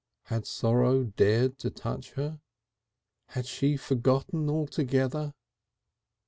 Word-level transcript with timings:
Had 0.23 0.47
sorrow 0.47 1.03
dared 1.03 1.59
to 1.59 1.69
touch 1.69 2.13
her? 2.13 2.39
Had 3.27 3.45
she 3.45 3.77
forgotten 3.77 4.49
altogether?... 4.49 5.35